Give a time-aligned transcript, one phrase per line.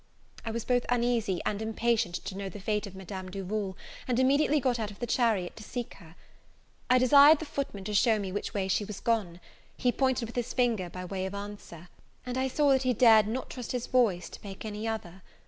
[0.43, 3.77] I was both uneasy and impatient to know the fate of Madame Duval,
[4.07, 6.15] and immediately got out of the chariot to seek her.
[6.89, 9.39] I desired the footman to show me which way she was gone;
[9.77, 11.87] he pointed with his finger by way of answer,
[12.25, 15.21] and I saw that he dared not trust his voice to make any other.